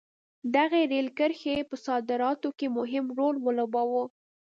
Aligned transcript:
دغې 0.55 0.81
رېل 0.91 1.07
کرښې 1.17 1.55
په 1.69 1.75
صادراتو 1.85 2.49
کې 2.57 2.67
مهم 2.77 3.05
رول 3.17 3.35
ولوباوه. 3.41 4.03